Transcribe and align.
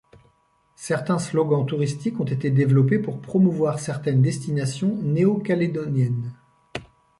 Certains 0.77 1.19
slogans 1.19 1.63
touristiques 1.63 2.19
ont 2.19 2.25
été 2.25 2.49
développés 2.49 2.97
pour 2.97 3.21
promouvoir 3.21 3.77
certaines 3.77 4.23
destinations 4.23 4.95
néo-calédoniennes. 4.99 6.33